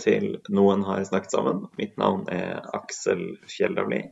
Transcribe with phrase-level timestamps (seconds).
[0.00, 1.66] Til Noen har snakket sammen.
[1.80, 4.06] Mitt navn er Aksel Fjellavli.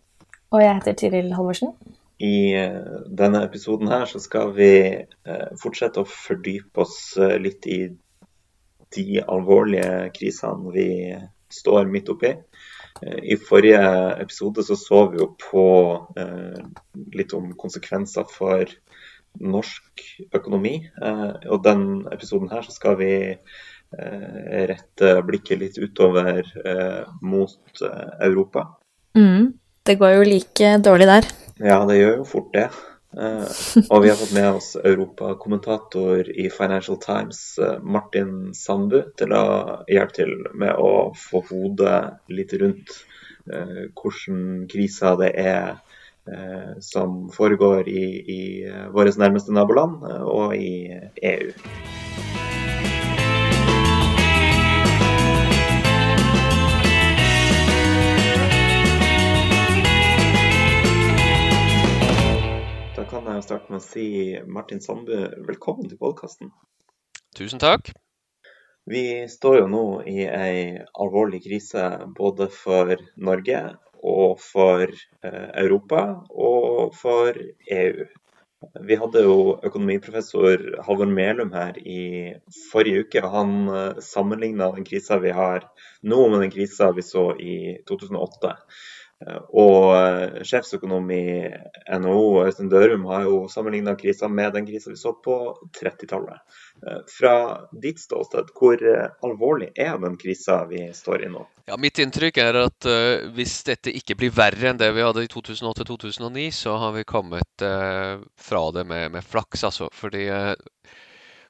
[0.53, 1.75] Og jeg heter Tiril Halvorsen.
[2.19, 7.69] I eh, denne episoden her så skal vi eh, fortsette å fordype oss eh, litt
[7.71, 7.79] i
[8.97, 10.89] de alvorlige krisene vi
[11.53, 12.33] står midt oppi.
[13.05, 13.83] I forrige
[14.19, 15.65] episode så så vi jo på
[17.15, 18.73] litt om konsekvenser for
[19.39, 20.03] norsk
[20.35, 20.73] økonomi.
[21.53, 23.13] Og den episoden her så skal vi
[23.91, 28.67] rette blikket litt utover eh, mot eh, Europa.
[29.17, 29.53] Mm.
[29.83, 31.29] Det går jo like dårlig der.
[31.57, 32.69] Ja, det gjør jo fort det.
[33.17, 33.47] Eh,
[33.89, 39.45] og vi har fått med oss europakommentator i Financial Times, eh, Martin Sandbu, til å
[39.89, 42.93] hjelpe til med å få hodet litt rundt
[43.49, 45.79] eh, hvordan krisa det er
[46.29, 51.01] eh, som foregår i, i eh, våre nærmeste naboland eh, og i
[51.33, 52.58] EU.
[63.19, 64.09] Kan jeg starte med å si
[64.47, 65.17] Martin Sandbu,
[65.49, 66.53] velkommen til podkasten.
[67.35, 67.91] Tusen takk.
[68.89, 70.61] Vi står jo nå i ei
[70.95, 73.63] alvorlig krise både for Norge
[73.99, 78.07] og for eh, Europa og for EU.
[78.87, 79.37] Vi hadde jo
[79.67, 82.37] økonomiprofessor Halvor Melum her i
[82.71, 83.25] forrige uke.
[83.35, 85.67] Han eh, sammenligna den krisa vi har
[86.07, 87.59] nå med den krisa vi så i
[87.91, 88.55] 2008.
[89.27, 91.23] Eh, Og eh, sjefsøkonom i
[91.99, 95.39] NHO, Øystein Dørum, har jo sammenligna krisa med den krisa vi så på
[95.81, 96.45] 30-tallet.
[96.87, 97.35] Eh, Fra
[97.83, 98.85] ditt ståsted, hvor
[99.27, 101.43] alvorlig er den krisa vi står i nå?
[101.69, 105.27] Ja, mitt inntrykk er at uh, hvis dette ikke blir verre enn det vi hadde
[105.27, 109.91] i 2008-2009, så har vi kommet uh, fra det med, med flaks, altså.
[109.93, 110.55] Fordi uh,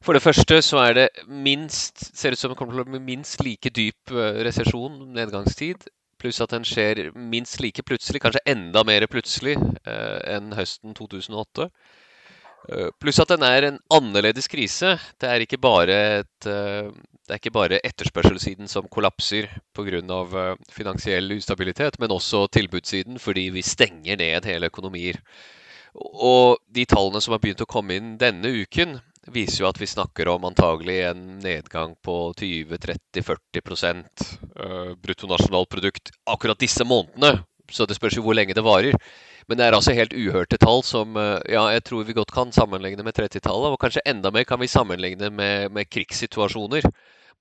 [0.03, 3.03] for det første så er det minst, ser ut som det kommer til å bli
[3.13, 4.11] minst like dyp
[4.47, 5.87] resesjon, nedgangstid.
[6.19, 9.57] Pluss at den skjer minst like plutselig, kanskje enda mer plutselig
[9.87, 11.69] eh, enn høsten 2008.
[12.69, 14.97] Eh, Pluss at den er en annerledes krise.
[15.21, 16.91] Det er ikke bare, et, eh,
[17.25, 20.03] det er ikke bare etterspørselssiden som kollapser pga.
[20.03, 25.17] eh, finansiell ustabilitet, men også tilbudssiden fordi vi stenger ned hele økonomier.
[25.95, 29.89] Og de tallene som har begynt å komme inn denne uken, viser jo at vi
[29.89, 34.25] snakker om antagelig en nedgang på 20-30-40%
[34.65, 37.43] eh, bruttonasjonalprodukt akkurat disse månedene.
[37.71, 38.97] Så det spørs jo hvor lenge det varer.
[39.49, 42.53] Men det er altså helt uhørte tall som eh, ja, jeg tror vi godt kan
[42.53, 43.75] sammenligne med 30-tallet.
[43.75, 46.89] Og kanskje enda mer kan vi sammenligne med, med krigssituasjoner.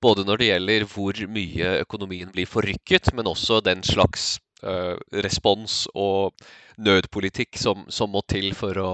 [0.00, 5.88] Både når det gjelder hvor mye økonomien blir forrykket, men også den slags uh, respons
[5.90, 6.38] og
[6.78, 8.92] nødpolitikk som, som må til for å,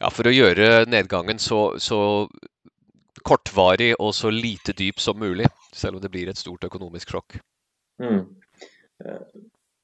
[0.00, 1.98] ja, for å gjøre nedgangen så, så
[3.26, 5.48] kortvarig og så lite dyp som mulig.
[5.74, 7.38] Selv om det blir et stort økonomisk sjokk.
[8.02, 8.24] Mm.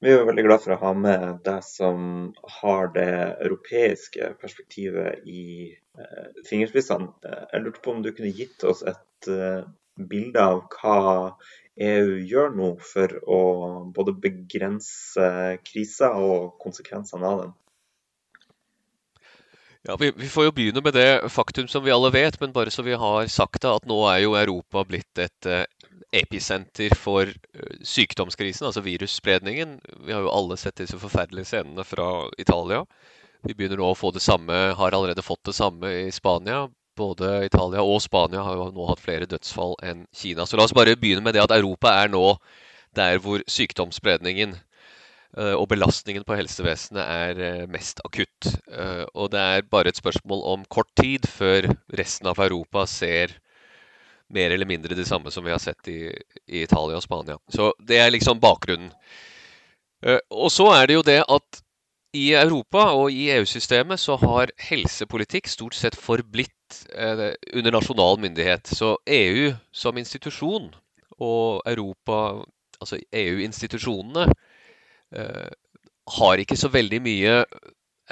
[0.03, 3.11] Vi er jo veldig glad for å ha med deg som har det
[3.45, 7.13] europeiske perspektivet i eh, fingerspissene.
[7.23, 9.63] Eh, Jeg lurte på om du kunne gitt oss et eh,
[10.11, 10.97] bilde av hva
[11.87, 13.41] EU gjør nå for å
[13.95, 15.29] både begrense
[15.71, 17.55] krisa og konsekvensene av den.
[19.85, 22.71] Ja, vi, vi får jo begynne med det faktum som vi alle vet, men bare
[22.71, 25.65] så vi har sagt det, at nå er jo Europa blitt et eh,
[26.15, 29.81] episenter for eh, sykdomskrisen, altså virusspredningen.
[30.07, 32.85] Vi har jo alle sett disse forferdelige scenene fra Italia.
[33.43, 36.69] Vi begynner nå å få det samme, har allerede fått det samme i Spania.
[36.95, 40.47] Både Italia og Spania har jo nå hatt flere dødsfall enn Kina.
[40.47, 42.37] Så la oss bare begynne med det at Europa er nå
[42.95, 44.55] der hvor sykdomsspredningen
[45.57, 48.51] og belastningen på helsevesenet er eh, mest akutt.
[48.69, 53.39] Eh, Og det er bare et spørsmål om kort tid før resten av Europa ser
[54.33, 56.11] mer eller mindre det samme som vi har sett i,
[56.49, 57.37] i Italia og Spania.
[57.53, 58.93] Så det er liksom bakgrunnen.
[60.05, 61.63] Eh, Og så er det jo det at
[62.13, 68.69] i Europa og i EU-systemet så har helsepolitikk stort sett forblitt eh, under nasjonal myndighet.
[68.69, 70.75] Så EU som institusjon
[71.17, 72.43] og Europa,
[72.81, 74.52] altså EU-institusjonene, eh,
[75.13, 77.37] har ikke så veldig mye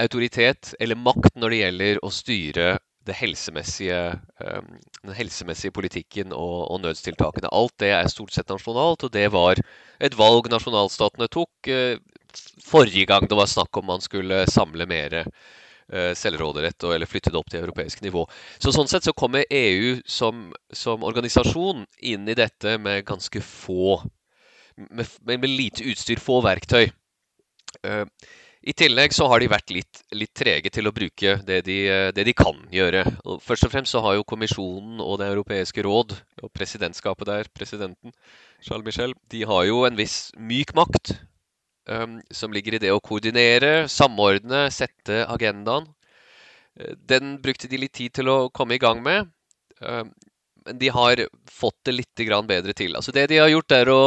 [0.00, 2.68] autoritet eller makt når det gjelder å styre
[3.10, 4.00] helsemessige,
[4.38, 7.50] den helsemessige politikken og, og, nødstiltakene.
[7.50, 9.58] Alt det er stort sett nasjonalt, og det var
[9.98, 11.72] et valg nasjonalstatene tok
[12.62, 15.24] forrige gang det var snakk om man skulle samle mer
[15.92, 18.22] Eh, selvråderett eller flytte det opp til europeisk nivå.
[18.62, 23.96] Så Sånn sett så kommer EU som, som organisasjon inn i dette med ganske få
[24.88, 26.88] med, med, lite utstyr, få verktøy.
[27.86, 28.04] Uh,
[28.66, 31.78] I tillegg så har de vært litt, litt trege til å bruke det de,
[32.16, 33.06] det de, kan gjøre.
[33.44, 36.12] Først og fremst så har jo Kommisjonen og Det europeiske råd,
[36.44, 38.12] og presidentskapet der, presidenten
[38.60, 41.14] Charles Michel, de har jo en viss myk makt
[41.88, 45.88] um, som ligger i det å koordinere, samordne, sette agendaen.
[46.78, 49.30] Uh, den brukte de litt tid til å komme i gang med.
[49.80, 50.04] Uh,
[50.66, 52.96] men de har fått det litt bedre til.
[52.96, 54.02] Altså det de har gjort, er å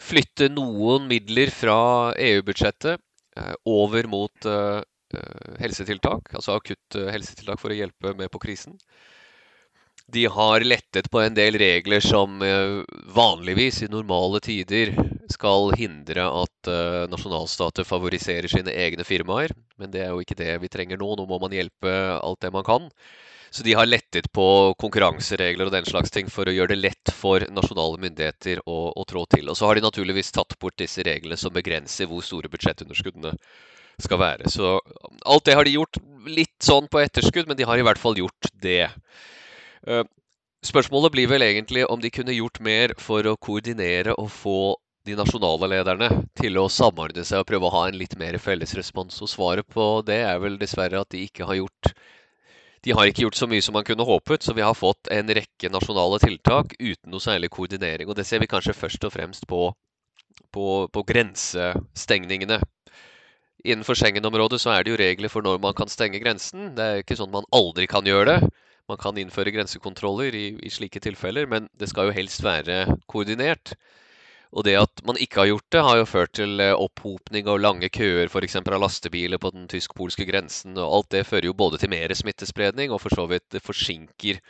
[0.00, 3.00] flytte noen midler fra EU-budsjettet
[3.38, 4.80] uh, over mot uh,
[5.58, 8.76] helsetiltak, altså akutt helsetiltak for å hjelpe med på krisen.
[10.10, 12.38] De har lettet på en del regler som
[13.14, 14.90] vanligvis i normale tider
[15.30, 16.70] skal hindre at
[17.10, 19.54] nasjonalstater favoriserer sine egne firmaer.
[19.78, 21.10] Men det er jo ikke det vi trenger nå.
[21.18, 22.86] Nå må man hjelpe alt det man kan.
[23.50, 24.44] Så de har lettet på
[24.78, 29.06] konkurranseregler og den slags ting for å gjøre det lett for nasjonale myndigheter å, å
[29.10, 29.50] trå til.
[29.50, 33.34] Og så har de naturligvis tatt bort disse reglene som begrenser hvor store budsjettunderskuddene
[34.00, 34.52] skal være.
[34.52, 34.76] Så
[35.26, 35.98] alt det har de gjort
[36.30, 38.86] litt sånn på etterskudd, men de har i hvert fall gjort det.
[39.82, 40.04] Uh,
[40.60, 44.76] Spørsmålet blir vel egentlig om de kunne gjort mer for å koordinere og få
[45.08, 48.74] de nasjonale lederne til å samordne seg og prøve å ha en litt mer felles
[48.76, 49.16] respons.
[49.24, 51.94] Og svaret på det er vel dessverre at de ikke har gjort
[52.84, 55.28] de har ikke gjort så mye som man kunne håpet, så vi har fått en
[55.36, 58.08] rekke nasjonale tiltak uten noe særlig koordinering.
[58.08, 59.66] Og det ser vi kanskje først og fremst på,
[60.54, 62.60] på, på grensestengningene.
[63.68, 66.70] Innenfor Schengen-området så er det jo regler for når man kan stenge grensen.
[66.76, 68.52] Det er ikke sånn man aldri kan gjøre det.
[68.88, 73.74] Man kan innføre grensekontroller i, i slike tilfeller, men det skal jo helst være koordinert.
[74.50, 77.62] Og det at man ikke har gjort det, har jo ført til eh, opphopning og
[77.62, 78.56] lange køer f.eks.
[78.58, 80.74] av lastebiler på den tysk-polske grensen.
[80.78, 84.40] og Alt det fører jo både til mer smittespredning, og for så vidt forsinker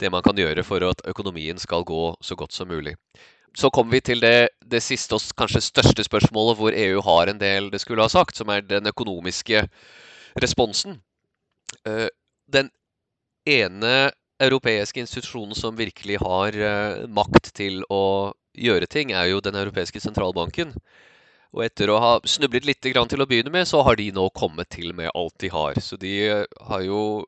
[0.00, 2.96] det man kan gjøre for at økonomien skal gå så godt som mulig.
[3.54, 7.38] Så kommer vi til det, det siste og kanskje største spørsmålet hvor EU har en
[7.38, 9.62] del det skulle ha sagt, som er den økonomiske
[10.42, 10.98] responsen.
[11.86, 12.08] Eh,
[12.50, 12.72] den
[13.46, 19.58] ene europeiske institusjonen som virkelig har eh, makt til å gjøre ting, er jo Den
[19.58, 20.74] europeiske sentralbanken.
[21.54, 24.70] Og etter å ha snublet litt til å begynne med, så har de nå kommet
[24.74, 25.78] til med alt de har.
[25.80, 27.24] Så de eh, har jo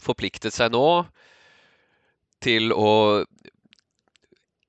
[0.00, 1.06] forpliktet seg nå
[2.42, 3.24] til å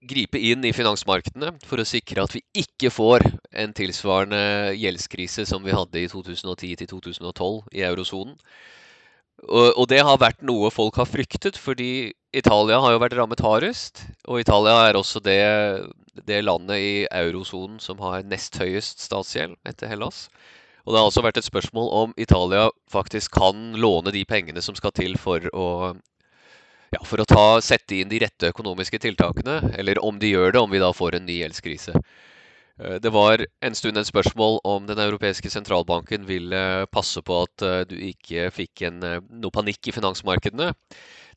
[0.08, 5.66] gripe inn i finansmarkedene for å sikre at vi ikke får en tilsvarende gjeldskrise som
[5.66, 8.38] vi hadde i 2010-2012 i eurosonen.
[9.46, 13.44] Og, og, det har vært noe folk har fryktet, fordi Italia har jo vært rammet
[13.46, 14.02] hardest.
[14.26, 15.38] Og Italia er også det,
[16.26, 20.26] det landet i eurosonen som har nest høyest statsgjeld etter Hellas.
[20.88, 24.76] Og det har også vært et spørsmål om Italia faktisk kan låne de pengene som
[24.78, 25.68] skal til for å,
[26.96, 30.64] ja, for å ta, sette inn de rette økonomiske tiltakene, eller om de gjør det,
[30.64, 31.94] om vi da får en ny gjeldskrise.
[32.84, 37.66] Eh, det var en stund et spørsmål om Den europeiske sentralbanken ville passe på at
[37.66, 40.74] eh, du ikke fikk en, eh, noe panikk i finansmarkedene.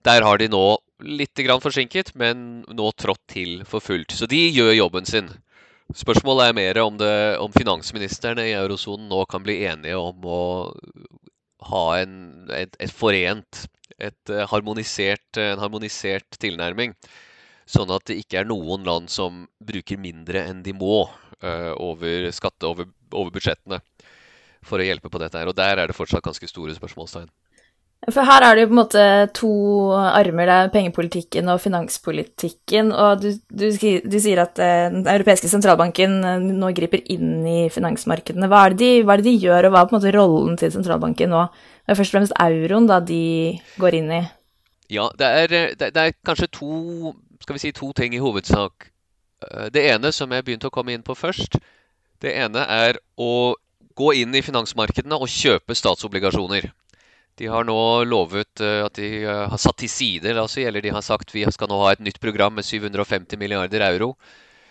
[0.05, 4.13] Der har de nå litt forsinket, men nå trådt til for fullt.
[4.13, 5.29] Så de gjør jobben sin.
[5.95, 10.73] Spørsmålet er mer om, det, om finansministrene i eurosonen nå kan bli enige om å
[11.73, 13.67] ha en, et, et forent,
[13.99, 16.95] et harmonisert, en harmonisert tilnærming.
[17.71, 22.31] Sånn at det ikke er noen land som bruker mindre enn de må uh, over
[22.35, 23.79] skatte over, over, budsjettene
[24.67, 25.39] for å hjelpe på dette.
[25.39, 25.51] her.
[25.51, 27.31] Og der er det fortsatt ganske store spørsmålstegn.
[28.09, 29.05] For her er det jo på en måte
[29.37, 29.53] to
[29.93, 30.49] armer.
[30.49, 32.91] Det er pengepolitikken og finanspolitikken.
[32.97, 37.59] Og du, du, du sier at uh, Den europeiske sentralbanken uh, nå griper inn i
[37.71, 38.51] finansmarkedene.
[38.51, 40.59] Hva er, de, hva er, det de, gjør, og hva er på en måte rollen
[40.59, 41.47] til sentralbanken nå?
[41.85, 43.25] Det er først og fremst euroen da de
[43.79, 44.23] går inn i.
[44.91, 48.91] Ja, det er, det, det er kanskje to skal vi si, to ting i hovedsak.
[49.47, 51.59] Eh, det ene som jeg begynte å komme inn på først,
[52.21, 53.57] det ene er å
[53.97, 56.71] gå inn i finansmarkedene og kjøpe statsobligasjoner.
[57.41, 60.93] De har nå lovet eh, at de eh, har satt til side, altså, eller de
[60.93, 64.15] har sagt vi skal nå ha et nytt program med 750 milliarder euro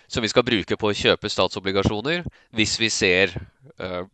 [0.10, 2.24] som vi skal bruke på å kjøpe statsobligasjoner
[2.58, 3.36] hvis vi ser
[3.78, 4.08] uh,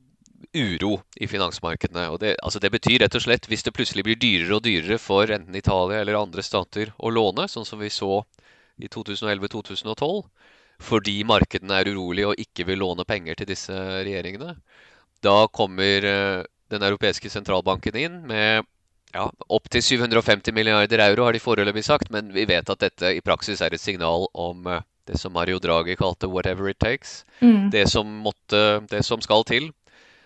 [0.51, 2.09] uro i finansmarkedene.
[2.19, 5.31] Det, altså det, betyr rett og slett hvis det plutselig blir dyrere og dyrere for
[5.31, 8.25] enten Italia eller andre stater å låne, sånn som vi så
[8.81, 10.23] i 2011-2012
[10.83, 14.57] fordi markedene er urolige og ikke vil låne penger til disse regjeringene,
[15.23, 16.41] da kommer eh,
[16.73, 18.65] den europeiske sentralbanken inn med
[19.15, 22.11] ja, opptil 750 milliarder euro, har de foreløpig sagt.
[22.11, 25.59] Men vi vet at dette i praksis er et signal om eh, det som Mario
[25.61, 27.23] Draghi kalte 'whatever it takes'.
[27.41, 27.69] Mm.
[27.71, 29.71] Det, som måtte, det som skal til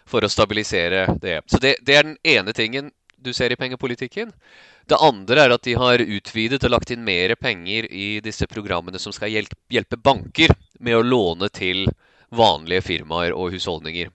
[0.08, 1.41] for å stabilisere det.
[1.46, 2.91] Så det, det er den ene tingen
[3.22, 4.32] du ser i pengepolitikken.
[4.88, 9.00] Det andre er at de har utvidet og lagt inn mer penger i disse programmene
[9.02, 11.86] som skal hjelpe banker med å låne til
[12.30, 14.10] vanlige firmaer og husholdninger.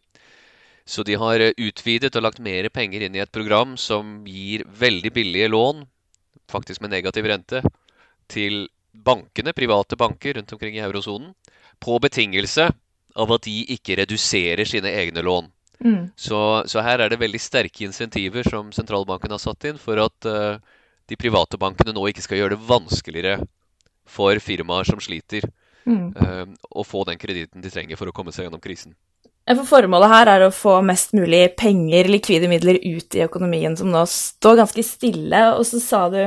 [0.84, 5.12] Så de har utvidet og lagt mer penger inn i et program som gir veldig
[5.16, 5.87] billige lån,
[6.50, 7.62] faktisk med negativ rente,
[8.28, 11.32] til bankene, private banker rundt omkring i eurosonen,
[11.80, 12.68] på betingelse
[13.14, 15.49] av at de ikke reduserer sine egne lån.
[15.80, 16.10] Mm.
[16.16, 16.38] Så,
[16.70, 20.60] så, her er det veldig sterke insentiver som sentralbanken har satt inn for at uh,
[21.10, 23.40] de private bankene nå ikke skal gjøre det vanskeligere
[24.08, 25.46] for firmaer som sliter,
[25.88, 26.06] mm.
[26.20, 28.94] uh, å få den kreditten de trenger for å komme seg gjennom krisen.
[29.44, 33.90] For Formålet her er å få mest mulig penger, likvide midler, ut i økonomien, som
[33.92, 35.42] nå står ganske stille.
[35.58, 36.22] Og så sa du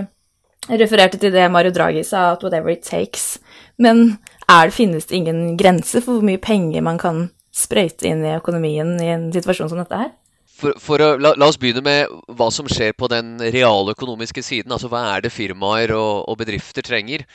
[0.69, 3.39] refererte til det Mario Draghi sa, at 'whatever it takes'.
[3.81, 8.35] Men er, finnes det ingen grense for hvor mye penger man kan sprøyte inn i
[8.37, 10.13] økonomien i en situasjon som dette her?
[10.57, 14.73] For, for å, la, la, oss begynne med hva som skjer på den realøkonomiske siden.
[14.73, 17.27] Altså Hva er det firmaer og, og, bedrifter trenger?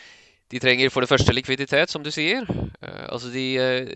[0.50, 2.49] De trenger for det første likviditet, som du sier.
[2.83, 3.93] Uh, altså de, uh,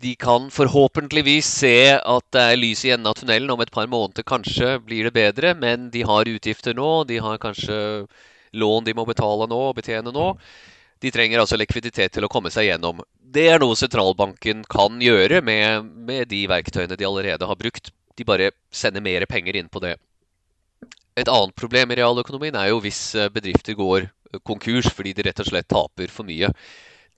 [0.00, 3.90] de, kan forhåpentligvis se at det er lys i enden av tunnelen om et par
[3.90, 4.24] måneder.
[4.26, 7.04] Kanskje blir det bedre, men de har utgifter nå.
[7.10, 7.78] De har kanskje
[8.56, 10.32] lån de må betale nå og betjene nå.
[11.00, 13.02] De trenger altså likviditet til å komme seg gjennom.
[13.18, 17.92] Det er noe sentralbanken kan gjøre med, med, de verktøyene de allerede har brukt.
[18.18, 19.94] De bare sender mer penger inn på det.
[21.18, 24.08] Et annet problem i realøkonomien er jo hvis eh, bedrifter går
[24.46, 26.50] konkurs fordi de rett og slett taper for mye.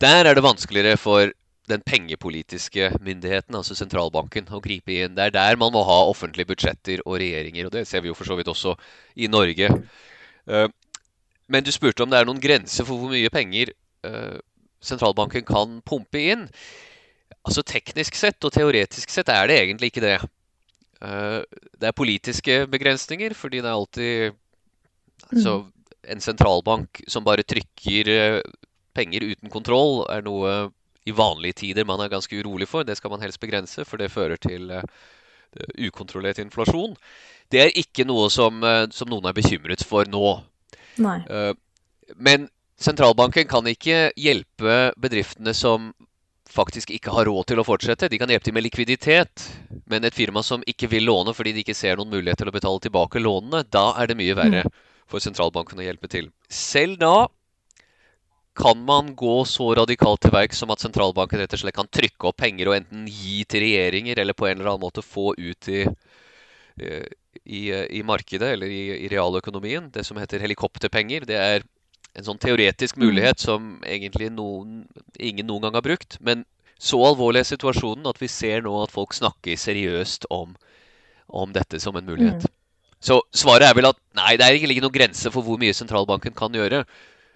[0.01, 1.33] Der er det vanskeligere for
[1.71, 5.15] den pengepolitiske myndigheten, altså sentralbanken, å gripe inn.
[5.15, 8.17] Det er der man må ha offentlige budsjetter og regjeringer, og det ser vi jo
[8.19, 8.75] for så vidt også
[9.21, 9.69] i Norge.
[11.51, 13.73] Eh, men du spurte om det er noen grenser for hvor mye penger
[14.07, 14.39] uh,
[14.81, 16.49] sentralbanken kan pumpe inn.
[17.45, 20.19] Altså Teknisk sett og teoretisk sett er det egentlig ikke det.
[21.01, 21.43] Uh,
[21.81, 24.33] det er politiske begrensninger, fordi det er alltid
[25.33, 25.71] altså,
[26.09, 28.43] En sentralbank som bare trykker uh,
[28.97, 30.71] penger uten kontroll, er noe
[31.07, 32.85] i vanlige tider man er ganske urolig for.
[32.85, 34.69] Det skal man helst begrense, for det fører til
[35.81, 36.95] ukontrollert inflasjon.
[37.51, 38.61] Det er ikke noe som,
[38.93, 40.37] som noen er bekymret for nå.
[41.01, 41.19] Nei.
[41.27, 41.53] Eh,
[42.17, 42.49] men
[42.81, 45.91] sentralbanken kan ikke hjelpe bedriftene som
[46.51, 48.09] faktisk ikke har råd til å fortsette.
[48.11, 49.45] De kan hjelpe dem med likviditet.
[49.91, 52.55] Men et firma som ikke vil låne fordi de ikke ser noen mulighet til å
[52.55, 54.73] betale tilbake lånene, da er det mye verre Mm.
[55.11, 56.31] for sentralbanken å hjelpe til.
[56.49, 57.29] Selv da
[58.55, 62.29] kan man gå så radikalt til verks som at sentralbanken rett og slett kan trykke
[62.29, 65.69] opp penger og enten gi til regjeringer eller på en eller annen måte få ut
[65.71, 65.87] i,
[66.83, 67.07] eh,
[67.45, 69.91] i, i markedet eller i, i, realøkonomien.
[69.95, 71.27] Det som heter helikopterpenger.
[71.29, 71.67] Det er
[72.19, 73.07] en sånn teoretisk Mm.
[73.07, 74.87] mulighet som egentlig noen,
[75.19, 76.19] ingen noen gang har brukt.
[76.21, 76.45] Men
[76.79, 80.57] så alvorlig er situasjonen at vi ser nå at folk snakker seriøst om,
[81.29, 82.43] om dette som en mulighet.
[82.43, 82.57] Mm.
[83.01, 86.35] Så svaret er vel at nei, det er ikke noen grense for hvor mye sentralbanken
[86.37, 86.85] kan gjøre.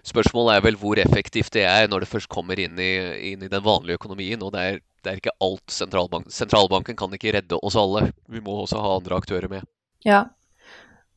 [0.05, 2.91] Spørsmålet er vel hvor effektivt det er når det først kommer inn i,
[3.31, 4.43] inn i den vanlige økonomien.
[4.45, 8.11] Og det er, det er ikke alt sentralbanken Sentralbanken kan ikke redde oss alle.
[8.29, 9.65] Vi må også ha andre aktører med.
[10.05, 10.23] Ja.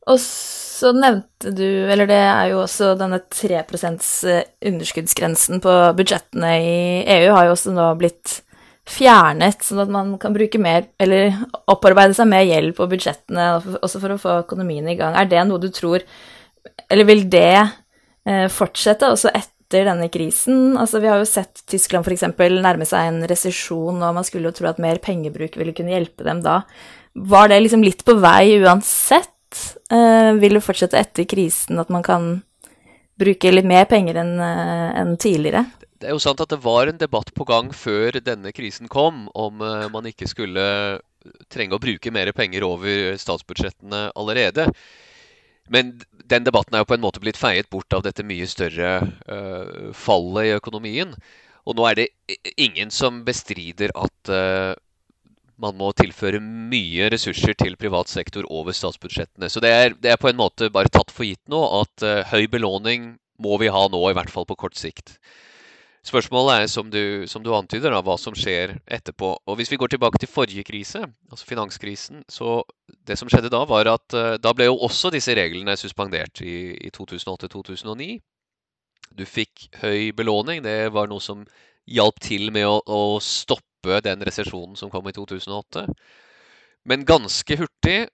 [0.08, 4.04] Og så nevnte du, eller det er jo også denne 3%
[4.70, 6.76] underskuddsgrensen på budsjettene i
[7.18, 8.38] EU har jo også nå blitt
[8.88, 11.34] fjernet, sånn at man kan bruke mer, eller
[11.68, 13.50] opparbeide seg mer gjeld på budsjettene,
[13.82, 15.16] også for å få økonomien i gang.
[15.18, 16.04] Er det noe du tror
[16.88, 20.76] Eller vil det eh, fortsette også etter denne krisen?
[20.80, 22.24] Altså, vi har jo sett Tyskland f.eks.
[22.38, 26.24] nærme seg en resesjon, og man skulle jo tro at mer pengebruk ville kunne hjelpe
[26.24, 26.62] dem da.
[27.26, 29.34] Var det liksom litt på vei uansett?
[29.92, 32.28] Uh, vil det fortsette etter krisen at man kan
[33.18, 35.64] bruke litt mer penger enn uh, en tidligere?
[35.98, 39.26] Det er jo sant at det var en debatt på gang før denne krisen kom,
[39.34, 40.62] om uh, man ikke skulle
[41.50, 44.68] trenge å bruke mer penger over statsbudsjettene allerede.
[45.68, 45.96] Men
[46.30, 48.92] den debatten er jo på en måte blitt feiet bort av dette mye større
[49.92, 51.10] fallet i økonomien.
[51.68, 52.06] Og nå er det
[52.56, 54.32] ingen som bestrider at
[55.62, 59.50] man må tilføre mye ressurser til privat sektor over statsbudsjettene.
[59.50, 62.22] Så det er, det er, på en måte bare tatt for gitt nå at uh,
[62.30, 65.16] høy belåning må vi ha nå, i hvert fall på kort sikt.
[66.06, 69.32] Spørsmålet er, som du, som du antyder, da, hva som skjer etterpå.
[69.50, 72.62] Og Hvis vi går tilbake til forrige krise, altså finanskrisen, så
[73.06, 76.78] det som skjedde da, var at uh, da ble jo også disse reglene suspendert i,
[76.78, 78.12] i 2008-2009.
[79.18, 80.62] Du fikk høy belåning.
[80.62, 81.42] Det var noe som
[81.88, 85.86] hjalp til med å, å stoppe den resesjonen som kom i 2008.
[86.84, 88.08] Men ganske hurtig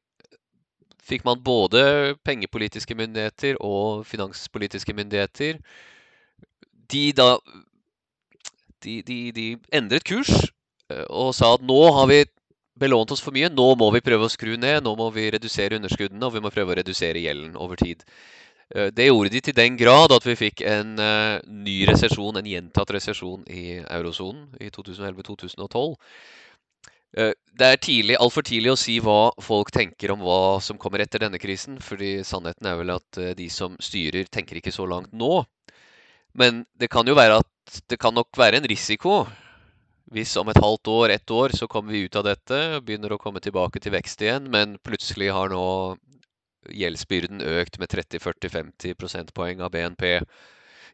[1.05, 5.61] fikk man både pengepolitiske myndigheter og finanspolitiske myndigheter.
[6.91, 7.37] De da
[8.85, 10.31] de, de, de endret kurs
[10.91, 12.25] eh, og sa at nå har vi
[12.81, 15.79] belånt oss for mye, nå må vi prøve å skru ned, nå må vi redusere
[15.79, 18.03] underskuddene og vi må prøve å redusere gjelden over tid.
[18.71, 22.49] Eh, det gjorde de til den grad at vi fikk en uh, ny resesjon, en
[22.49, 25.95] gjentatt resesjon i eurosonen i 2011-2012.
[27.15, 31.05] Uh, det er tidlig, altfor tidlig å si hva folk tenker om hva som kommer
[31.05, 35.13] etter denne krisen, fordi sannheten er vel at de som styrer, tenker ikke så langt
[35.13, 35.45] nå.
[36.35, 39.23] Men det kan jo være at det kan nok være en risiko
[40.15, 43.15] hvis om et halvt år, ett år, så kommer vi ut av dette og begynner
[43.15, 45.65] å komme tilbake til vekst igjen, men plutselig har nå
[46.71, 50.21] gjeldsbyrden økt med 30-40-50 prosentpoeng av BNP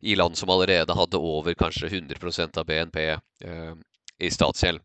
[0.00, 3.74] i land som allerede hadde over kanskje 100% av BNP eh,
[4.18, 4.80] i statsgjeld.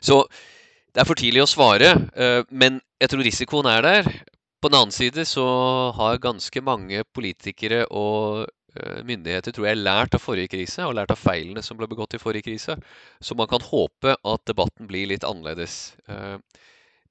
[0.00, 0.22] Så
[0.94, 4.12] det er for tidlig å svare, eh, men jeg tror risikoen er der.
[4.62, 5.46] På den annen side så
[5.98, 11.12] har ganske mange politikere og Eh, myndigheter tror jeg lært av forrige krise og lært
[11.14, 12.76] av feilene som ble begått i forrige krise.
[13.24, 15.96] Så man kan håpe at debatten blir litt annerledes.
[16.08, 16.36] Eh,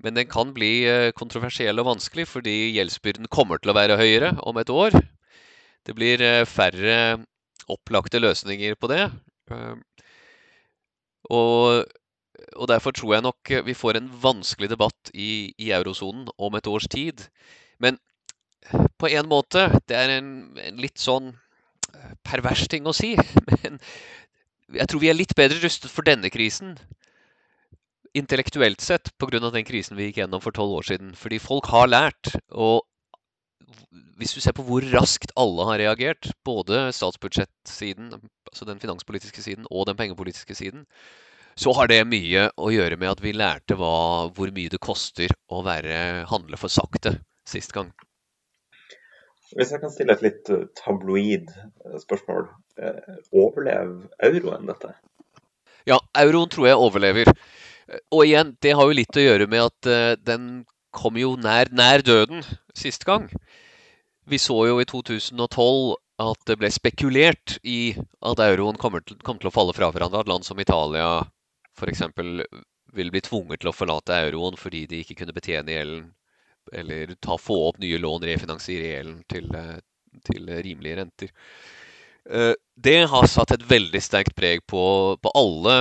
[0.03, 4.33] men den kan bli eh, kontroversiell og vanskelig fordi gjeldsbyrden kommer til å være høyere
[4.47, 4.97] om et år.
[5.85, 6.95] Det blir færre
[7.69, 9.03] opplagte løsninger på det.
[11.29, 11.85] Og,
[12.57, 16.67] og derfor tror jeg nok vi får en vanskelig debatt i, i eurosonen om et
[16.67, 17.27] års tid.
[17.77, 18.01] Men
[18.97, 21.35] på en måte, det er en, en litt sånn
[22.25, 23.13] pervers ting å si,
[23.61, 23.79] men
[24.75, 26.75] jeg tror vi er litt bedre rustet for denne krisen
[28.15, 29.39] intellektuelt sett pga.
[29.39, 31.13] den krisen vi gikk gjennom for tolv år siden.
[31.19, 32.31] Fordi folk har lært.
[32.51, 32.85] Og
[34.19, 38.13] hvis du ser på hvor raskt alle har reagert, både statsbudsjettsiden,
[38.51, 40.85] altså den finanspolitiske siden, og den pengepolitiske siden,
[41.55, 45.31] så har det mye å gjøre med at vi lærte hva, hvor mye det koster
[45.47, 47.17] å være, handle for sakte
[47.47, 47.93] sist gang.
[49.55, 52.47] Hvis jeg kan stille et litt eh, tabloid eh, spørsmål.
[52.81, 54.91] Eh, overlever euroen dette?
[55.87, 57.29] Ja, euroen tror jeg overlever.
[58.13, 62.01] Og igjen, det har jo litt å gjøre med at den kom jo nær, nær
[62.05, 62.41] døden
[62.73, 63.27] sist gang.
[64.25, 65.93] Vi så jo i 2012
[66.23, 70.23] at det ble spekulert i at euroen kommer til, kom til å falle fra hverandre.
[70.23, 71.19] At land som Italia
[71.75, 72.05] f.eks.
[72.95, 76.05] vil bli tvunget til å forlate euroen fordi de ikke kunne betjene gjelden
[76.73, 79.75] eller ta, få opp nye lån, refinansiere gjelden til, eh,
[80.25, 81.33] til, rimelige renter.
[82.25, 84.81] Eh, det har satt et veldig sterkt preg på,
[85.21, 85.75] på alle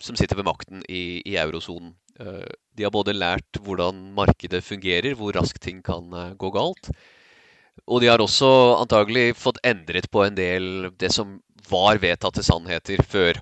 [0.00, 1.94] som sitter ved makten i, i eurosonen.
[2.20, 6.90] Eh, de har både lært hvordan markedet fungerer, hvor raskt ting kan gå galt.
[7.86, 8.48] Og de har også
[8.80, 11.38] antagelig fått endret på en del det som
[11.70, 13.38] var vedtatte sannheter før.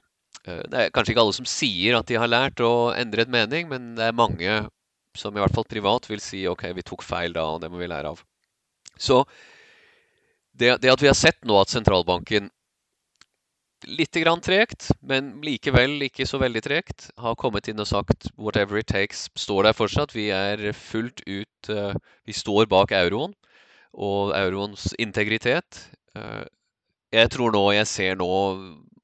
[0.47, 3.67] Det er kanskje ikke alle som sier at de har lært å endre et mening,
[3.71, 4.59] men det er mange
[5.17, 7.81] som i hvert fall privat vil si ok, vi tok feil da, og det må
[7.81, 8.21] vi lære av.
[8.97, 9.23] Så
[10.57, 12.51] det, det at vi har sett nå at sentralbanken
[13.85, 18.79] litt grann tregt, men likevel ikke så veldig tregt, har kommet inn og sagt 'whatever
[18.81, 20.15] it takes' står der fortsatt.
[20.15, 21.95] Vi er fullt ut uh,
[22.27, 23.35] Vi står bak euroen
[23.93, 25.91] og euroens integritet.
[26.17, 26.45] Uh,
[27.13, 28.31] jeg tror nå, jeg ser nå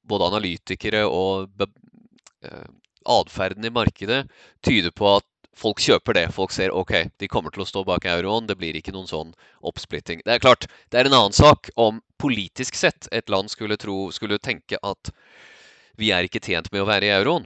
[0.07, 2.65] både analytikere og uh,
[3.05, 4.27] atferden i markedet
[4.63, 6.27] tyder på at folk kjøper det.
[6.33, 8.47] Folk ser ok, de kommer til å stå bak euroen.
[8.47, 10.23] Det blir ikke noen sånn oppsplitting.
[10.25, 14.07] Det er klart, det er en annen sak om politisk sett et land skulle, tro,
[14.15, 15.11] skulle tenke at
[15.99, 17.45] vi er ikke tjent med å være i euroen.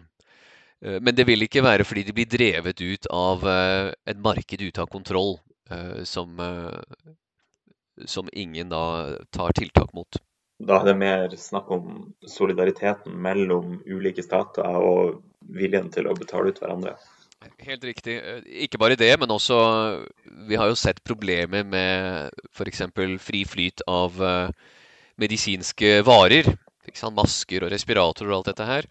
[0.82, 4.62] Eh, men det vil ikke være fordi de blir drevet ut av eh, et marked
[4.62, 5.38] ute av kontroll,
[5.72, 6.38] eh, som,
[8.06, 8.84] som ingen da
[9.34, 10.22] tar tiltak mot.
[10.58, 15.20] Da er det mer snakk om solidariteten mellom ulike stater og
[15.54, 16.96] viljen til å betale ut hverandre?
[17.38, 18.18] Helt riktig.
[18.18, 19.58] Eh, ikke bare det, men også
[20.48, 22.82] Vi har jo sett problemer med f.eks.
[23.22, 24.50] fri flyt av uh,
[25.18, 26.50] medisinske varer.
[27.14, 28.86] Masker og respiratorer og alt dette her.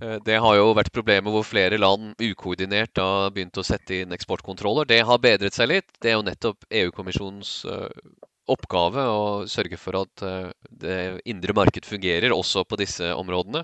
[0.00, 4.14] Uh, det har jo vært problemer hvor flere land ukoordinert har begynt å sette inn
[4.14, 4.88] eksportkontroller.
[4.88, 5.90] Det har bedret seg litt.
[6.00, 7.66] Det er jo nettopp EU-kommisjonens
[8.52, 10.22] oppgave å sørge for at
[10.66, 13.62] det indre marked fungerer også på disse områdene.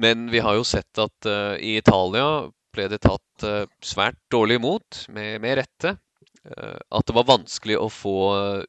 [0.00, 1.28] Men vi har jo sett at
[1.60, 5.96] i Italia ble det tatt eh, svært dårlig imot, med, med rette.
[6.44, 8.16] Eh, at det var vanskelig å få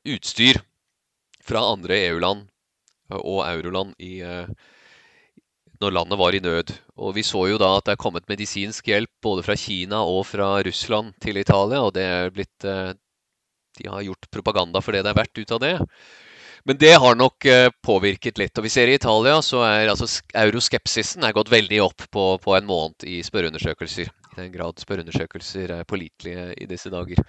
[0.08, 0.62] utstyr
[1.48, 2.48] fra andre EU-land
[3.18, 4.50] og euroland i, eh,
[5.80, 6.74] når landet var i nød.
[6.98, 10.26] Og vi så jo da at det er kommet medisinsk hjelp både fra Kina og
[10.32, 12.68] fra Russland til Italia, og det er blitt
[13.78, 15.76] De har gjort propaganda for det det er verdt ut av det.
[16.68, 18.58] Men det har nok eh, påvirket litt.
[18.60, 22.56] Og vi ser i Italia så er altså euroskepsisen er gått veldig opp på, på
[22.58, 24.10] en måned i spørreundersøkelser.
[24.12, 27.24] I den grad spørreundersøkelser er pålitelige i disse dager.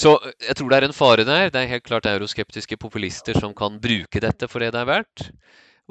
[0.00, 1.52] Så jeg tror det er en fare der.
[1.52, 5.28] Det er helt klart euroskeptiske populister som kan bruke dette for det det er verdt.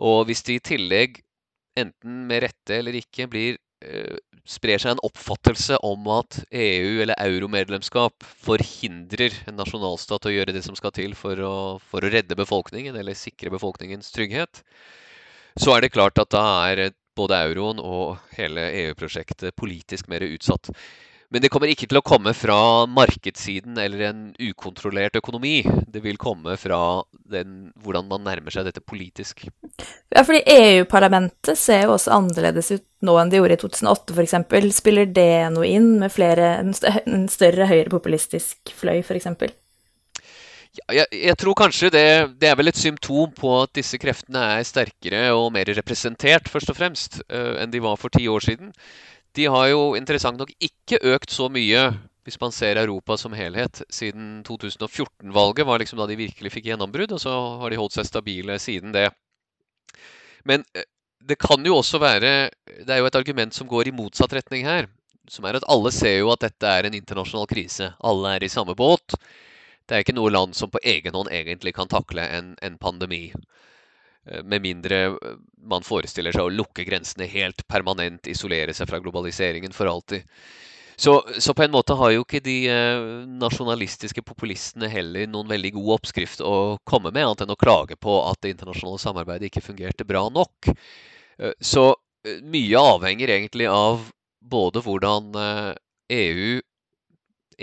[0.02, 1.21] Og hvis de i tillegg,
[1.78, 3.63] enten med rette eller ikke, blir eh,
[4.50, 10.63] sprer seg en oppfattelse om at EU- eller euromedlemskap forhindrer en nasjonalstat å gjøre det
[10.65, 11.54] som skal til for å,
[11.92, 14.63] for å redde befolkningen eller sikre befolkningens trygghet,
[15.60, 20.72] så er det klart at da er både euroen og hele EU-prosjektet politisk mer utsatt.
[21.30, 22.58] Men det kommer ikke til å komme fra
[22.89, 25.62] markedssiden eller en ukontrollert økonomi.
[25.86, 26.80] Det vil komme fra
[27.30, 29.46] den, hvordan man nærmer seg dette politisk.
[30.10, 34.38] Ja, fordi EU-parlamentet ser jo også annerledes ut nå enn de gjorde i 2008 f.eks.
[34.80, 39.30] Spiller det noe inn med flere, en større høyrepopulistisk fløy f.eks.?
[40.80, 42.08] Ja, jeg, jeg, tror kanskje det,
[42.42, 46.74] det, er vel et symptom på at disse kreftene er sterkere og mer representert, først
[46.74, 48.74] og fremst, uh, enn de var for ti år siden.
[49.39, 51.86] De har jo interessant nok ikke økt så mye,
[52.28, 57.13] hvis man ser Europa som helhet, siden 2014-valget var liksom da de virkelig fikk gjennombrudd,
[57.15, 59.06] og så har de holdt seg stabile siden det.
[60.49, 60.84] Men eh,
[61.30, 64.67] det kan jo også være Det er jo et argument som går i motsatt retning
[64.67, 64.89] her.
[65.30, 67.93] Som er at alle ser jo at dette er en internasjonal krise.
[68.04, 69.15] Alle er i samme båt.
[69.88, 73.30] Det er ikke noe land som på egen hånd egentlig kan takle en, en pandemi.
[74.30, 75.13] Eh, med mindre eh,
[75.70, 80.28] man forestiller seg å lukke grensene helt permanent, isolere seg fra globaliseringen for alltid.
[81.00, 83.04] Så, så, på en måte har jo ikke de eh,
[83.39, 88.20] nasjonalistiske populistene heller noen veldig god oppskrift å komme med, annet enn å klage på
[88.28, 90.74] at det internasjonale samarbeidet ikke fungerte bra nok.
[91.63, 91.84] Så
[92.44, 94.10] mye avhenger egentlig av
[94.44, 95.30] både hvordan
[96.12, 96.50] EU,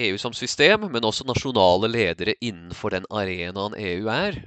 [0.00, 4.40] EU som system, men også nasjonale ledere innenfor den arenaen EU er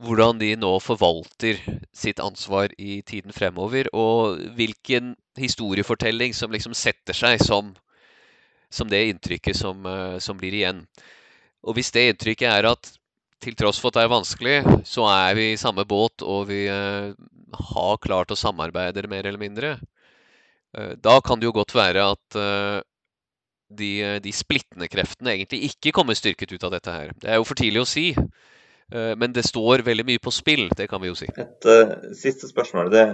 [0.00, 1.60] hvordan de nå forvalter
[1.94, 7.72] sitt ansvar i tiden fremover, og hvilken historiefortelling som liksom setter seg som,
[8.70, 10.84] som det inntrykket som, eh, som, blir igjen.
[11.62, 12.90] Og hvis det inntrykket er at
[13.44, 14.56] til tross for at det er vanskelig,
[14.88, 17.12] så er vi i samme båt, og vi uh,
[17.74, 19.74] har klart å samarbeide mer eller mindre,
[20.78, 22.38] uh, da kan det jo godt være at
[23.74, 23.90] de,
[24.24, 27.12] de splittende kreftene egentlig ikke kommer styrket ut av dette her.
[27.20, 28.06] Det er jo for tidlig å si.
[28.92, 31.28] Eh, men det står veldig mye på spill, det kan vi jo si.
[31.40, 32.90] Et uh, siste spørsmål.
[32.92, 33.04] Det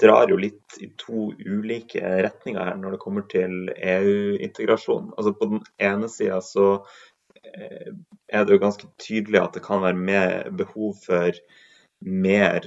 [0.00, 5.12] drar jo litt i to ulike retninger her når det kommer til EU-integrasjon.
[5.16, 7.90] Altså På den ene sida så uh,
[8.32, 11.36] er det jo ganske tydelig at det kan være mer behov for
[12.02, 12.64] mer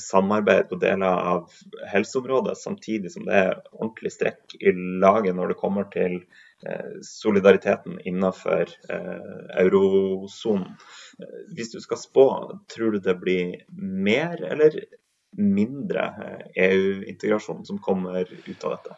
[0.00, 1.50] samarbeid på deler av
[1.90, 6.22] helseområdet, samtidig som det er ordentlig strekk i laget når det kommer til
[7.06, 8.70] solidariteten innenfor
[9.60, 10.72] eurosonen.
[11.54, 12.24] Hvis du skal spå,
[12.72, 14.74] tror du det blir mer eller
[15.36, 16.08] mindre
[16.54, 18.96] EU-integrasjon som kommer ut av dette?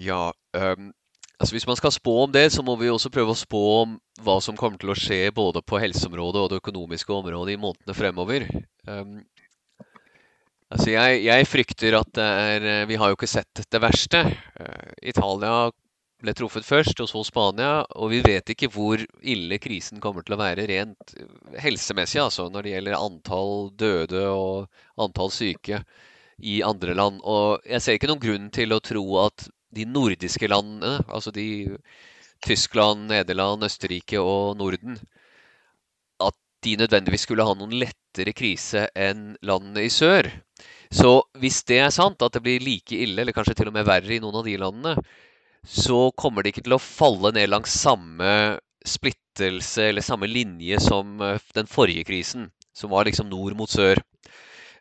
[0.00, 0.92] Ja, um,
[1.38, 3.98] altså hvis man skal spå om det, så må vi også prøve å spå om
[4.24, 7.96] hva som kommer til å skje både på helseområdet og det økonomiske området i månedene
[7.96, 8.46] fremover.
[8.86, 9.20] Um,
[10.70, 14.24] altså jeg, jeg, frykter at det er Vi har jo ikke sett det verste.
[14.60, 15.70] Uh, Italia
[16.20, 17.84] ble truffet først, og så Spania.
[17.96, 21.14] Og vi vet ikke hvor ille krisen kommer til å være rent
[21.60, 25.82] helsemessig, altså når det gjelder antall døde og antall syke
[26.40, 27.20] i andre land.
[27.24, 31.48] Og jeg ser ikke noen grunn til å tro at de nordiske landene, altså de
[32.44, 34.96] Tyskland, Nederland, Østerrike og Norden,
[36.20, 40.28] at de nødvendigvis skulle ha noen lettere krise enn landene i sør.
[40.90, 43.86] Så hvis det er sant, at det blir like ille, eller kanskje til og med
[43.86, 44.96] verre i noen av de landene,
[45.66, 51.20] så kommer de ikke til å falle ned langs samme splittelse eller samme linje som
[51.20, 54.00] eh, den forrige krisen, som var liksom nord mot sør.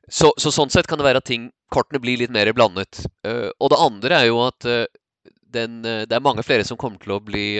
[0.10, 3.04] Så, så sånn sett kan det være at ting, kortene blir litt mer blandet.
[3.22, 4.88] Uh, og det andre er jo at uh,
[5.54, 7.60] den, det er mange flere som kommer til å bli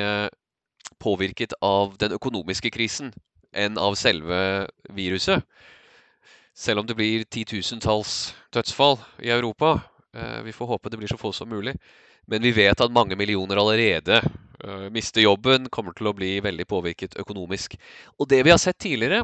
[1.02, 3.10] påvirket av den økonomiske krisen
[3.50, 5.42] enn av selve viruset.
[6.54, 9.80] Selv om det blir titusentalls dødsfall i Europa.
[10.46, 11.74] vi får håpe det blir så få som mulig.
[12.30, 16.68] Men vi vet at mange millioner allerede uh, mister jobben, kommer til å bli veldig
[16.70, 17.78] påvirket økonomisk.
[18.20, 19.24] Og det vi har sett tidligere,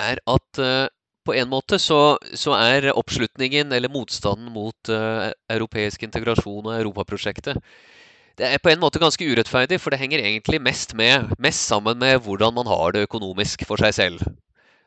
[0.00, 0.88] er at uh,
[1.24, 7.60] på en måte så, så, er oppslutningen eller motstanden mot uh, europeisk integrasjon og Europaprosjektet
[8.40, 11.98] det er på en måte ganske urettferdig, for det henger egentlig mest, med, mest sammen
[12.00, 14.22] med hvordan man har det økonomisk for seg selv.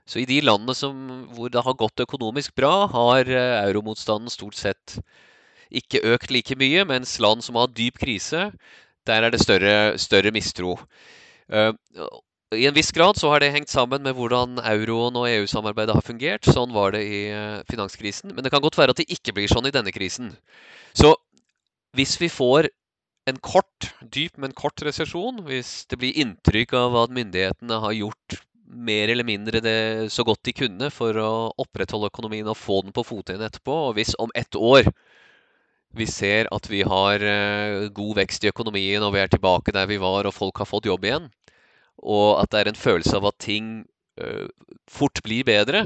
[0.09, 0.97] Så i de landene som,
[1.35, 4.97] hvor det har gått økonomisk bra, har euromotstanden stort sett
[5.73, 8.51] ikke økt like mye, mens land som har dyp krise,
[9.07, 10.77] der er det større, større mistro.
[11.51, 11.73] Uh,
[12.53, 16.05] I en viss grad så har det hengt sammen med hvordan euroen og EU-samarbeidet har
[16.05, 16.47] fungert.
[16.47, 18.31] Sånn var det i uh, finanskrisen.
[18.35, 20.31] Men det kan godt være at det ikke blir sånn i denne krisen.
[20.93, 21.15] Så
[21.97, 22.69] hvis vi får
[23.29, 28.41] en kort, dyp, men kort resesjon, hvis det blir inntrykk av at myndighetene har gjort
[28.73, 31.31] mer eller mindre det så godt de kunne for å
[31.61, 34.89] opprettholde økonomien og få den på fote igjen etterpå, og hvis om ett år
[35.93, 39.89] vi ser at vi har eh, god vekst i økonomien og vi er tilbake der
[39.89, 41.29] vi var og folk har fått jobb igjen,
[42.01, 43.67] og at det er en følelse av at ting
[44.19, 44.47] uh,
[44.89, 45.85] fort blir bedre,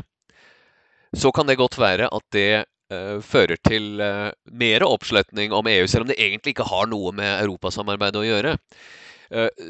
[1.14, 4.00] så kan det godt være at det uh, fører til
[4.48, 8.56] mer oppslutning om EU, selv om det egentlig ikke har noe med europasamarbeidet å gjøre.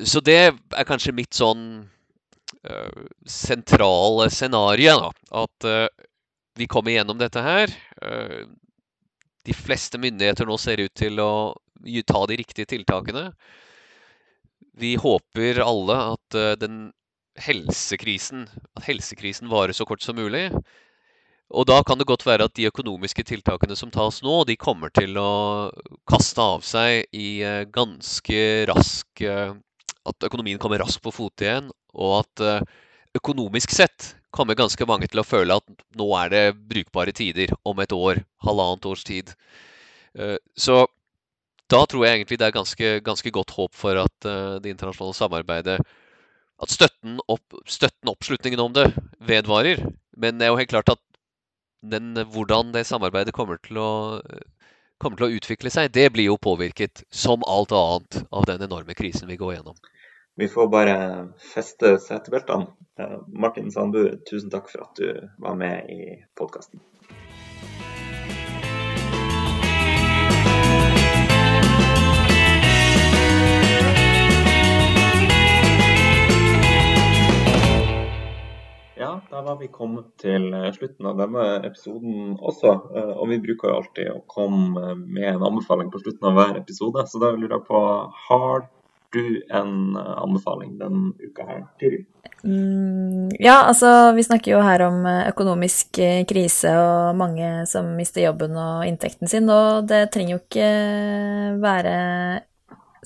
[0.06, 1.89] så det er kanskje mitt sånn
[3.26, 5.10] sentrale scenario.
[5.34, 5.65] At
[6.62, 7.73] vi kommer gjennom dette her
[9.48, 11.32] de fleste myndigheter nå ser ut til å
[12.08, 13.30] ta de riktige tiltakene.
[14.78, 16.92] Vi håper alle at eh, den
[17.42, 20.50] helsekrisen, at helsekrisen varer så kort som mulig.
[21.48, 24.92] Og da kan det godt være at de økonomiske tiltakene som tas nå, de kommer
[24.92, 25.72] til å
[26.10, 29.56] kaste av seg i eh, ganske rask eh,
[30.08, 32.44] At økonomien kommer raskt på fote igjen, og at
[33.18, 37.82] økonomisk sett kommer ganske mange til å føle at nå er det brukbare tider om
[37.82, 39.34] et år, halvannet års tid.
[40.17, 40.84] Eh, så
[41.71, 45.17] da tror jeg egentlig det er ganske, ganske godt håp for at eh, det internasjonale
[45.17, 45.80] samarbeidet
[46.63, 48.88] At støtten, opp, støtten, oppslutningen om det,
[49.21, 49.84] vedvarer.
[50.17, 51.02] Men det er jo helt klart at
[51.86, 54.21] den, hvordan det samarbeidet kommer til, å,
[54.97, 58.97] kommer til å utvikle seg, det blir jo påvirket, som alt annet, av den enorme
[58.97, 59.78] krisen vi går gjennom.
[60.38, 60.97] Vi får bare
[61.54, 62.67] feste setebeltene.
[63.00, 66.04] Eh, Martin Sandbu, tusen takk for at du var med i
[66.38, 66.84] podkasten.
[79.38, 82.71] Da var vi kommet til slutten av denne episoden også.
[82.95, 86.58] Eh, og vi bruker jo alltid å komme med en anbefaling på slutten av hver
[86.62, 87.04] episode.
[87.06, 87.82] Så da lurer jeg på,
[88.30, 88.65] har
[89.13, 92.06] du en eh, anbefaling denne uka her, Tiril?
[92.43, 97.93] Mm, ja, altså vi snakker jo her om eh, økonomisk eh, krise og mange som
[97.98, 100.72] mister jobben og inntekten sin, og det trenger jo ikke
[101.63, 101.96] være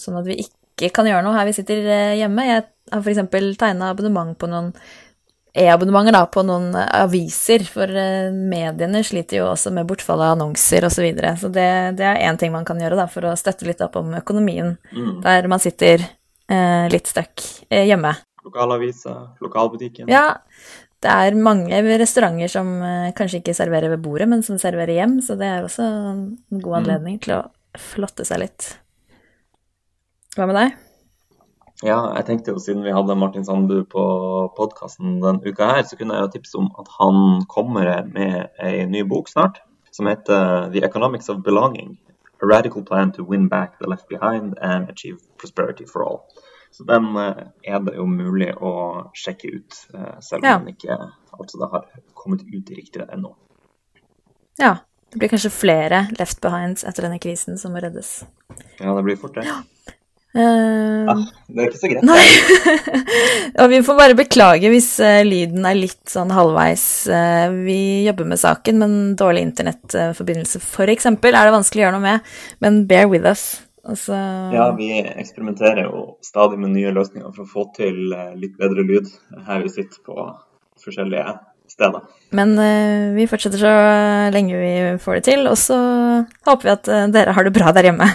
[0.01, 1.85] sånn at vi ikke kan gjøre noe her vi sitter
[2.17, 2.47] hjemme.
[2.47, 3.23] Jeg har f.eks.
[3.59, 4.71] tegna abonnement på noen
[5.53, 10.87] e-abonnementer da, på noen aviser, for eh, mediene sliter jo også med bortfall av annonser
[10.87, 10.95] osv.
[11.01, 11.33] Så, videre.
[11.39, 11.67] så det,
[11.99, 14.75] det er én ting man kan gjøre da, for å støtte litt opp om økonomien,
[14.91, 15.15] mm.
[15.25, 18.13] der man sitter eh, litt stuck eh, hjemme.
[18.45, 20.09] Lokalaviser, lokalbutikken.
[20.11, 20.39] Ja,
[21.01, 25.17] det er mange restauranter som eh, kanskje ikke serverer ved bordet, men som serverer hjem,
[25.25, 26.79] så det er også en god mm.
[26.83, 27.25] anledning mm.
[27.25, 27.43] til å
[27.91, 28.71] flotte seg litt.
[30.37, 30.79] Hva med deg?
[31.81, 34.03] Ja, jeg tenkte jo siden vi hadde Martin Sandbu på
[34.57, 38.85] podkasten denne uka her, så kunne jeg jo tipse om at han kommer med ei
[38.85, 41.95] ny bok snart, som heter The Economics of Belonging.
[42.41, 46.21] A radical plan to win back the left behind and achieve prosperity for all.
[46.71, 48.73] Så den eh, er det jo mulig å
[49.17, 50.59] sjekke ut, eh, selv om ja.
[50.61, 50.97] den ikke
[51.31, 53.35] altså det har kommet ut riktig ennå.
[54.57, 54.77] Ja.
[55.11, 58.21] Det blir kanskje flere left behinds etter denne krisen som må reddes.
[58.79, 59.43] Ja, det blir fort det.
[59.43, 59.57] Ja.
[60.31, 61.15] Uh, ja,
[61.51, 62.05] det er ikke så greit.
[62.07, 62.21] Nei.
[63.59, 66.85] og vi får bare beklage hvis uh, lyden er litt sånn halvveis.
[67.11, 71.09] Uh, vi jobber med saken, men dårlig internettforbindelse f.eks.
[71.11, 72.31] er det vanskelig å gjøre noe med.
[72.63, 73.45] Men bear with us.
[73.83, 74.15] Altså...
[74.55, 79.09] Ja, vi eksperimenterer jo stadig med nye løsninger for å få til litt bedre lyd
[79.47, 80.27] her vi sitter på
[80.83, 81.33] forskjellige
[81.71, 82.05] steder.
[82.37, 82.53] Men
[83.17, 83.73] vi fortsetter så
[84.31, 85.79] lenge vi får det til, og så
[86.45, 88.11] håper vi at dere har det bra der hjemme.